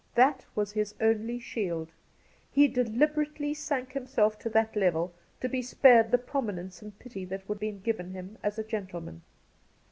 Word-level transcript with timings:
That 0.15 0.47
was 0.55 0.71
his 0.71 0.95
only 0.99 1.37
shield. 1.37 1.91
He 2.49 2.67
deliberately 2.67 3.53
sank 3.53 3.93
him 3.93 4.07
self 4.07 4.39
to 4.39 4.49
that 4.49 4.75
level 4.75 5.13
to 5.41 5.47
be 5.47 5.61
spared 5.61 6.09
the 6.09 6.17
prominence 6.17 6.81
and 6.81 6.97
pity 6.97 7.23
that 7.25 7.47
would 7.47 7.59
be 7.59 7.69
given 7.71 8.09
him 8.13 8.39
as 8.41 8.57
a 8.57 8.63
gentleman. 8.63 9.21